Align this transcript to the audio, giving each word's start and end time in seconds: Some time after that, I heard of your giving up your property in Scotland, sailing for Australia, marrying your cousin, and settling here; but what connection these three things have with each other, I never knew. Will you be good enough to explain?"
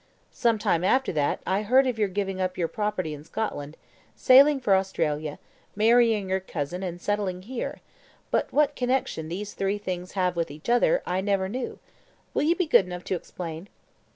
Some 0.33 0.57
time 0.57 0.83
after 0.83 1.11
that, 1.11 1.41
I 1.45 1.61
heard 1.61 1.85
of 1.85 1.99
your 1.99 2.07
giving 2.07 2.41
up 2.41 2.57
your 2.57 2.67
property 2.67 3.13
in 3.13 3.23
Scotland, 3.23 3.77
sailing 4.15 4.59
for 4.59 4.75
Australia, 4.75 5.37
marrying 5.75 6.27
your 6.27 6.39
cousin, 6.39 6.81
and 6.81 6.99
settling 6.99 7.43
here; 7.43 7.81
but 8.31 8.51
what 8.51 8.75
connection 8.75 9.29
these 9.29 9.53
three 9.53 9.77
things 9.77 10.13
have 10.13 10.35
with 10.35 10.49
each 10.49 10.69
other, 10.71 11.03
I 11.05 11.21
never 11.21 11.47
knew. 11.47 11.77
Will 12.33 12.41
you 12.41 12.55
be 12.55 12.65
good 12.65 12.87
enough 12.87 13.03
to 13.03 13.15
explain?" 13.15 13.69